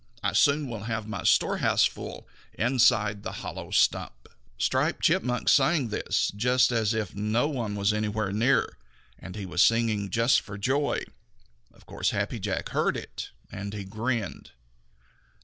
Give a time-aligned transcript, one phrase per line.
[0.23, 6.31] I soon will have my storehouse full Inside the hollow stump." Striped Chipmunk sang this
[6.35, 8.79] just as if no one was anywhere near,
[9.19, 11.03] and he was singing just for joy.
[11.71, 14.49] Of course Happy Jack heard it and he grinned.